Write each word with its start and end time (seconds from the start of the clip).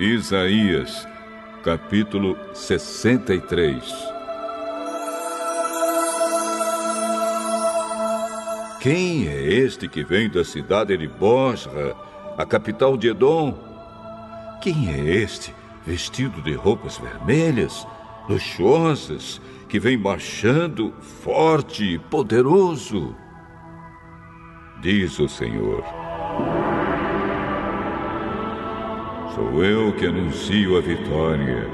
Isaías, 0.00 1.06
capítulo 1.62 2.34
63 2.54 3.84
Quem 8.80 9.28
é 9.28 9.42
este 9.42 9.86
que 9.86 10.02
vem 10.02 10.30
da 10.30 10.42
cidade 10.42 10.96
de 10.96 11.06
Bosra, 11.06 11.94
a 12.38 12.46
capital 12.46 12.96
de 12.96 13.08
Edom? 13.08 13.58
Quem 14.62 14.90
é 14.90 15.16
este, 15.16 15.54
vestido 15.86 16.40
de 16.40 16.54
roupas 16.54 16.96
vermelhas, 16.96 17.86
luxuosas, 18.26 19.38
que 19.68 19.78
vem 19.78 19.98
marchando 19.98 20.94
forte 21.22 21.84
e 21.84 21.98
poderoso? 21.98 23.14
Diz 24.80 25.18
o 25.18 25.28
Senhor. 25.28 25.99
Sou 29.40 29.64
eu 29.64 29.90
que 29.94 30.04
anuncio 30.04 30.76
a 30.76 30.82
vitória, 30.82 31.66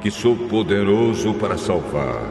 que 0.00 0.10
sou 0.10 0.34
poderoso 0.34 1.34
para 1.34 1.58
salvar. 1.58 2.26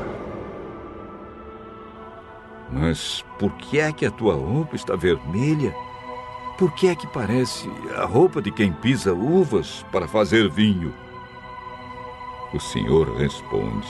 Mas 2.72 3.24
por 3.38 3.52
que 3.58 3.80
é 3.80 3.92
que 3.92 4.08
a 4.08 4.12
tua 4.12 4.34
roupa 4.34 4.76
está 4.76 4.96
vermelha? 4.96 5.72
Por 6.58 6.74
que 6.74 6.88
é 6.88 6.96
que 6.96 7.06
parece 7.06 7.70
a 7.96 8.06
roupa 8.06 8.42
de 8.42 8.50
quem 8.50 8.74
pisa 8.74 9.14
uvas 9.14 9.86
para 9.92 10.08
fazer 10.08 10.50
vinho? 10.50 10.92
O 12.52 12.60
Senhor 12.60 13.16
responde: 13.18 13.88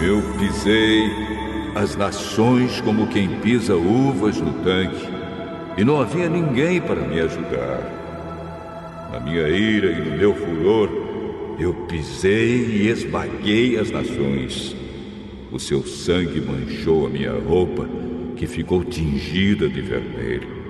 Eu 0.00 0.22
pisei 0.38 1.10
as 1.74 1.94
nações 1.94 2.80
como 2.80 3.06
quem 3.08 3.38
pisa 3.40 3.76
uvas 3.76 4.40
no 4.40 4.64
tanque 4.64 5.21
e 5.76 5.84
não 5.84 6.00
havia 6.00 6.28
ninguém 6.28 6.80
para 6.80 7.00
me 7.00 7.20
ajudar. 7.20 9.10
Na 9.12 9.20
minha 9.20 9.48
ira 9.48 9.90
e 9.90 10.10
no 10.10 10.16
meu 10.16 10.34
furor, 10.34 10.88
eu 11.58 11.74
pisei 11.86 12.64
e 12.64 12.88
esmaguei 12.88 13.78
as 13.78 13.90
nações. 13.90 14.76
O 15.50 15.58
seu 15.58 15.82
sangue 15.82 16.40
manchou 16.40 17.06
a 17.06 17.10
minha 17.10 17.32
roupa, 17.32 17.86
que 18.36 18.46
ficou 18.46 18.82
tingida 18.82 19.68
de 19.68 19.80
vermelho. 19.80 20.62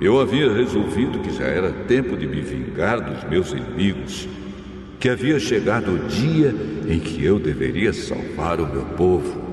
Eu 0.00 0.20
havia 0.20 0.52
resolvido 0.52 1.18
que 1.20 1.30
já 1.30 1.44
era 1.44 1.70
tempo 1.70 2.16
de 2.16 2.26
me 2.26 2.40
vingar 2.40 3.00
dos 3.00 3.28
meus 3.28 3.52
inimigos, 3.52 4.28
que 4.98 5.08
havia 5.08 5.38
chegado 5.38 5.92
o 5.92 6.08
dia 6.08 6.54
em 6.88 6.98
que 6.98 7.24
eu 7.24 7.38
deveria 7.38 7.92
salvar 7.92 8.60
o 8.60 8.66
meu 8.66 8.84
povo. 8.96 9.48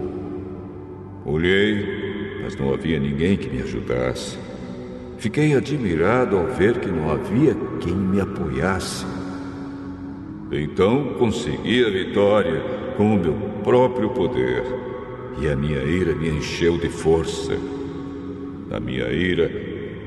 Olhei 1.25 1.94
mas 2.45 2.55
não 2.55 2.71
havia 2.71 2.99
ninguém 2.99 3.35
que 3.35 3.49
me 3.49 3.59
ajudasse. 3.63 4.37
Fiquei 5.17 5.55
admirado 5.55 6.37
ao 6.37 6.45
ver 6.45 6.79
que 6.79 6.87
não 6.87 7.11
havia 7.11 7.57
quem 7.81 7.95
me 7.95 8.21
apoiasse. 8.21 9.03
Então 10.51 11.15
consegui 11.17 11.83
a 11.83 11.89
vitória 11.89 12.61
com 12.95 13.15
o 13.15 13.19
meu 13.19 13.33
próprio 13.63 14.11
poder, 14.11 14.63
e 15.41 15.47
a 15.47 15.55
minha 15.55 15.81
ira 15.81 16.13
me 16.13 16.29
encheu 16.29 16.77
de 16.77 16.87
força. 16.87 17.57
Na 18.69 18.79
minha 18.79 19.11
ira, 19.11 19.49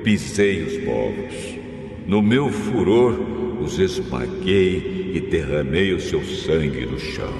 pisei 0.04 0.62
os 0.62 0.76
povos. 0.84 1.58
No 2.06 2.22
meu 2.22 2.50
furor, 2.50 3.18
os 3.60 3.80
esmaguei 3.80 5.10
e 5.12 5.20
derramei 5.20 5.92
o 5.92 6.00
seu 6.00 6.22
sangue 6.22 6.86
no 6.86 7.00
chão. 7.00 7.34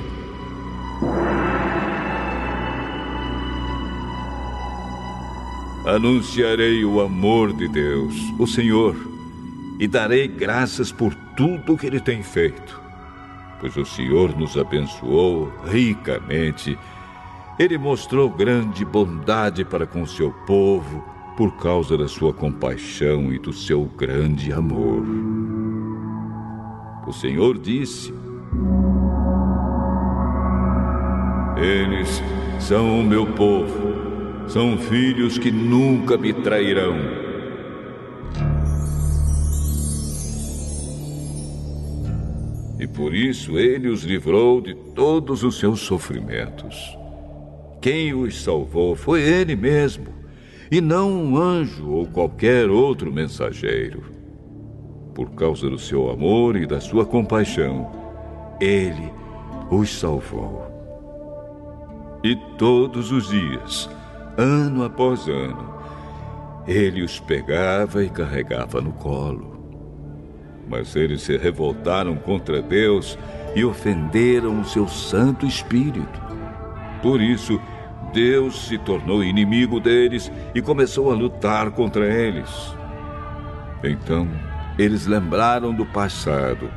Anunciarei 5.88 6.84
o 6.84 7.00
amor 7.00 7.50
de 7.50 7.66
Deus, 7.66 8.14
o 8.38 8.46
Senhor, 8.46 8.94
e 9.80 9.88
darei 9.88 10.28
graças 10.28 10.92
por 10.92 11.14
tudo 11.34 11.78
que 11.78 11.86
Ele 11.86 11.98
tem 11.98 12.22
feito, 12.22 12.78
pois 13.58 13.74
o 13.74 13.86
Senhor 13.86 14.36
nos 14.36 14.58
abençoou 14.58 15.50
ricamente. 15.64 16.78
Ele 17.58 17.78
mostrou 17.78 18.28
grande 18.28 18.84
bondade 18.84 19.64
para 19.64 19.86
com 19.86 20.04
seu 20.04 20.30
povo 20.30 21.02
por 21.38 21.56
causa 21.56 21.96
da 21.96 22.06
sua 22.06 22.34
compaixão 22.34 23.32
e 23.32 23.38
do 23.38 23.54
seu 23.54 23.86
grande 23.86 24.52
amor. 24.52 25.06
O 27.06 27.12
Senhor 27.14 27.56
disse: 27.56 28.12
Eles 31.56 32.22
são 32.60 33.00
o 33.00 33.02
meu 33.02 33.26
povo 33.28 34.17
são 34.48 34.78
filhos 34.78 35.36
que 35.36 35.50
nunca 35.50 36.16
me 36.16 36.32
trairão. 36.32 36.96
E 42.80 42.86
por 42.86 43.14
isso 43.14 43.58
ele 43.58 43.88
os 43.88 44.04
livrou 44.04 44.60
de 44.60 44.74
todos 44.74 45.44
os 45.44 45.58
seus 45.58 45.80
sofrimentos. 45.80 46.96
Quem 47.80 48.14
os 48.14 48.42
salvou 48.42 48.96
foi 48.96 49.20
ele 49.20 49.54
mesmo, 49.54 50.06
e 50.70 50.80
não 50.80 51.10
um 51.10 51.36
anjo 51.36 51.90
ou 51.90 52.06
qualquer 52.06 52.70
outro 52.70 53.12
mensageiro. 53.12 54.04
Por 55.14 55.30
causa 55.32 55.68
do 55.68 55.78
seu 55.78 56.10
amor 56.10 56.56
e 56.56 56.66
da 56.66 56.80
sua 56.80 57.04
compaixão, 57.04 57.90
ele 58.60 59.12
os 59.70 59.90
salvou. 59.90 60.66
E 62.22 62.36
todos 62.56 63.12
os 63.12 63.28
dias, 63.28 63.88
ano 64.38 64.84
após 64.84 65.26
ano. 65.26 65.74
Ele 66.66 67.02
os 67.02 67.18
pegava 67.18 68.04
e 68.04 68.08
carregava 68.08 68.80
no 68.80 68.92
colo. 68.92 69.58
Mas 70.68 70.94
eles 70.94 71.22
se 71.22 71.36
revoltaram 71.36 72.14
contra 72.14 72.62
Deus 72.62 73.18
e 73.56 73.64
ofenderam 73.64 74.60
o 74.60 74.64
seu 74.64 74.86
Santo 74.86 75.44
Espírito. 75.44 76.20
Por 77.02 77.20
isso, 77.20 77.60
Deus 78.12 78.68
se 78.68 78.78
tornou 78.78 79.24
inimigo 79.24 79.80
deles 79.80 80.30
e 80.54 80.62
começou 80.62 81.10
a 81.10 81.14
lutar 81.14 81.72
contra 81.72 82.06
eles. 82.06 82.76
Então, 83.82 84.28
eles 84.78 85.06
lembraram 85.06 85.74
do 85.74 85.84
passado, 85.86 86.70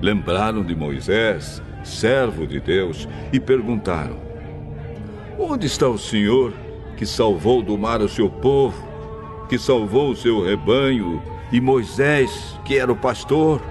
lembraram 0.00 0.64
de 0.64 0.74
Moisés, 0.74 1.62
servo 1.84 2.46
de 2.46 2.60
Deus, 2.60 3.08
e 3.32 3.38
perguntaram: 3.38 4.16
Onde 5.38 5.66
está 5.66 5.88
o 5.88 5.98
Senhor 5.98 6.52
que 6.96 7.04
salvou 7.04 7.62
do 7.62 7.76
mar 7.76 8.00
o 8.00 8.08
seu 8.08 8.30
povo, 8.30 8.86
que 9.48 9.58
salvou 9.58 10.10
o 10.10 10.16
seu 10.16 10.44
rebanho, 10.44 11.22
e 11.52 11.60
Moisés, 11.60 12.58
que 12.64 12.78
era 12.78 12.90
o 12.90 12.96
pastor? 12.96 13.62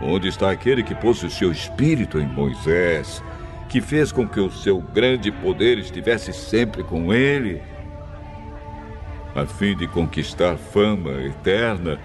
Onde 0.00 0.28
está 0.28 0.50
aquele 0.50 0.82
que 0.82 0.94
pôs 0.94 1.22
o 1.22 1.30
seu 1.30 1.50
espírito 1.50 2.18
em 2.18 2.26
Moisés, 2.26 3.22
que 3.68 3.80
fez 3.80 4.10
com 4.10 4.26
que 4.26 4.40
o 4.40 4.50
seu 4.50 4.80
grande 4.80 5.30
poder 5.30 5.78
estivesse 5.78 6.32
sempre 6.32 6.82
com 6.82 7.12
ele? 7.12 7.60
A 9.34 9.46
fim 9.46 9.76
de 9.76 9.86
conquistar 9.86 10.56
fama 10.56 11.12
eterna, 11.22 11.98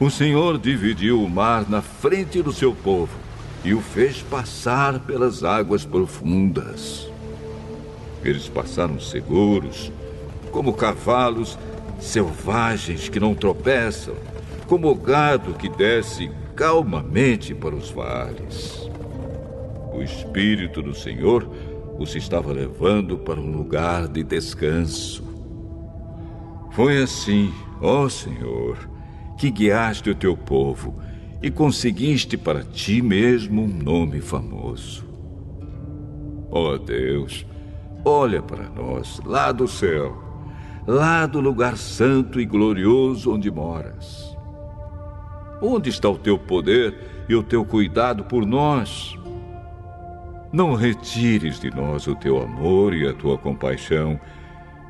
o 0.00 0.10
Senhor 0.10 0.58
dividiu 0.58 1.22
o 1.22 1.28
mar 1.28 1.68
na 1.68 1.82
frente 1.82 2.42
do 2.42 2.52
seu 2.52 2.74
povo 2.74 3.12
e 3.64 3.74
o 3.74 3.80
fez 3.80 4.22
passar 4.22 4.98
pelas 5.00 5.42
águas 5.42 5.84
profundas. 5.84 7.13
Eles 8.24 8.48
passaram 8.48 8.98
seguros, 8.98 9.92
como 10.50 10.72
cavalos 10.72 11.58
selvagens 12.00 13.08
que 13.08 13.20
não 13.20 13.34
tropeçam, 13.34 14.14
como 14.66 14.94
gado 14.94 15.54
que 15.54 15.68
desce 15.68 16.30
calmamente 16.56 17.54
para 17.54 17.74
os 17.74 17.90
vales. 17.90 18.88
O 19.92 20.02
Espírito 20.02 20.82
do 20.82 20.94
Senhor 20.94 21.48
os 21.98 22.14
estava 22.14 22.52
levando 22.52 23.18
para 23.18 23.40
um 23.40 23.52
lugar 23.56 24.08
de 24.08 24.22
descanso. 24.22 25.22
Foi 26.72 27.02
assim, 27.02 27.52
ó 27.80 28.08
Senhor, 28.08 28.76
que 29.38 29.50
guiaste 29.50 30.10
o 30.10 30.14
teu 30.14 30.36
povo 30.36 31.00
e 31.42 31.50
conseguiste 31.50 32.36
para 32.36 32.64
ti 32.64 33.00
mesmo 33.02 33.62
um 33.62 33.68
nome 33.68 34.20
famoso. 34.20 35.04
Ó 36.50 36.76
Deus, 36.78 37.46
olha 38.04 38.42
para 38.42 38.68
nós 38.68 39.20
lá 39.24 39.50
do 39.50 39.66
céu, 39.66 40.16
lá 40.86 41.26
do 41.26 41.40
lugar 41.40 41.76
santo 41.76 42.40
e 42.40 42.44
glorioso 42.44 43.32
onde 43.32 43.50
moras. 43.50 44.36
Onde 45.62 45.88
está 45.88 46.10
o 46.10 46.18
teu 46.18 46.38
poder 46.38 47.24
e 47.28 47.34
o 47.34 47.42
teu 47.42 47.64
cuidado 47.64 48.24
por 48.24 48.44
nós? 48.44 49.18
Não 50.52 50.74
retires 50.74 51.58
de 51.58 51.74
nós 51.74 52.06
o 52.06 52.14
teu 52.14 52.40
amor 52.42 52.94
e 52.94 53.08
a 53.08 53.14
tua 53.14 53.38
compaixão, 53.38 54.20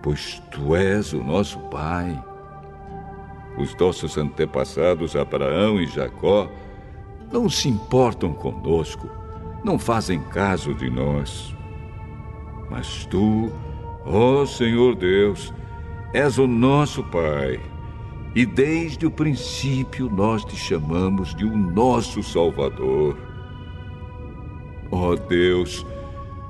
pois 0.02 0.42
tu 0.50 0.74
és 0.74 1.12
o 1.12 1.22
nosso 1.22 1.58
Pai. 1.70 2.22
Os 3.56 3.74
nossos 3.76 4.18
antepassados 4.18 5.14
Abraão 5.14 5.80
e 5.80 5.86
Jacó 5.86 6.50
não 7.32 7.48
se 7.48 7.68
importam 7.68 8.32
conosco, 8.32 9.08
não 9.64 9.78
fazem 9.78 10.20
caso 10.20 10.74
de 10.74 10.90
nós. 10.90 11.54
Mas 12.70 13.06
tu, 13.06 13.52
ó 14.04 14.44
Senhor 14.46 14.94
Deus, 14.94 15.52
és 16.12 16.38
o 16.38 16.46
nosso 16.46 17.02
Pai. 17.04 17.60
E 18.34 18.44
desde 18.44 19.06
o 19.06 19.10
princípio 19.10 20.10
nós 20.10 20.44
te 20.44 20.56
chamamos 20.56 21.34
de 21.34 21.44
o 21.44 21.56
nosso 21.56 22.22
Salvador. 22.22 23.16
Ó 24.90 25.14
Deus, 25.14 25.86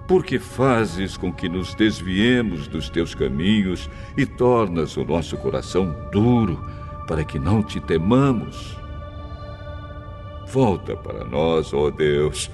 porque 0.06 0.38
fazes 0.38 1.16
com 1.16 1.32
que 1.32 1.49
nos 1.49 1.75
desviemos 1.75 2.69
dos 2.69 2.88
teus 2.88 3.14
caminhos 3.14 3.90
e 4.16 4.26
tornas 4.26 4.96
o 4.96 5.05
nosso 5.05 5.37
coração 5.37 5.94
duro 6.12 6.62
para 7.06 7.25
que 7.25 7.38
não 7.38 7.62
te 7.62 7.81
temamos. 7.81 8.76
Volta 10.46 10.96
para 10.96 11.25
nós, 11.25 11.72
ó 11.72 11.90
Deus, 11.90 12.50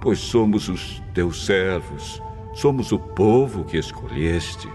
pois 0.00 0.18
somos 0.18 0.68
os 0.68 1.00
teus 1.14 1.44
servos, 1.46 2.20
somos 2.54 2.92
o 2.92 2.98
povo 2.98 3.64
que 3.64 3.76
escolheste. 3.76 4.68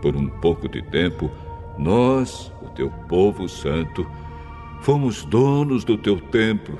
Por 0.00 0.16
um 0.16 0.28
pouco 0.28 0.68
de 0.68 0.82
tempo, 0.82 1.30
nós, 1.78 2.52
o 2.60 2.68
teu 2.70 2.90
povo 3.08 3.48
santo, 3.48 4.06
fomos 4.80 5.24
donos 5.24 5.84
do 5.84 5.96
teu 5.96 6.20
templo 6.20 6.78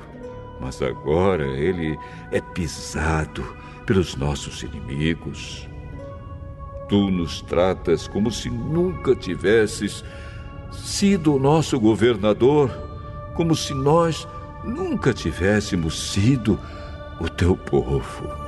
mas 0.63 0.81
agora 0.81 1.45
ele 1.45 1.99
é 2.31 2.39
pisado 2.39 3.43
pelos 3.85 4.15
nossos 4.15 4.63
inimigos. 4.63 5.67
Tu 6.87 7.11
nos 7.11 7.41
tratas 7.41 8.07
como 8.07 8.31
se 8.31 8.49
nunca 8.49 9.13
tivesses 9.13 10.05
sido 10.71 11.35
o 11.35 11.39
nosso 11.39 11.77
governador, 11.77 12.71
como 13.35 13.55
se 13.55 13.73
nós 13.73 14.25
nunca 14.63 15.13
tivéssemos 15.13 16.11
sido 16.11 16.57
o 17.19 17.27
teu 17.27 17.57
povo. 17.57 18.42